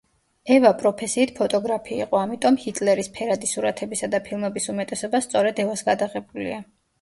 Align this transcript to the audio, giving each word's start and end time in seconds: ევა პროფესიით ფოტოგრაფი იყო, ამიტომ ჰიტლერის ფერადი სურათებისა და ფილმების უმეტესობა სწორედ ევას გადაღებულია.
ევა 0.53 0.69
პროფესიით 0.77 1.33
ფოტოგრაფი 1.39 1.97
იყო, 2.05 2.21
ამიტომ 2.27 2.57
ჰიტლერის 2.63 3.11
ფერადი 3.19 3.51
სურათებისა 3.51 4.11
და 4.15 4.21
ფილმების 4.31 4.67
უმეტესობა 4.75 5.23
სწორედ 5.27 5.63
ევას 5.67 5.87
გადაღებულია. 5.93 6.59